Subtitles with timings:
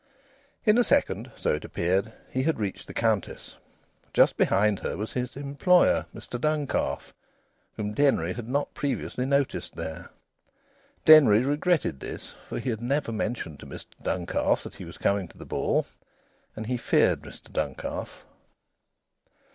[0.65, 3.57] In a second so it appeared he had reached the Countess.
[4.15, 7.13] Just behind her was his employer, Mr Duncalf,
[7.75, 10.09] whom Denry had not previously noticed there.
[11.05, 15.27] Denry regretted this, for he had never mentioned to Mr Duncalf that he was coming
[15.27, 15.85] to the ball,
[16.55, 18.25] and he feared Mr Duncalf.